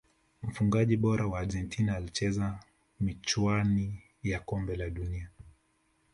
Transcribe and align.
mfungaji 0.43 0.97
bora 0.97 1.27
wa 1.27 1.39
argentina 1.39 1.95
alicheza 1.95 2.59
michuani 2.99 3.99
ya 4.23 4.39
kombe 4.39 4.75
la 4.75 4.89
dunia 4.89 5.29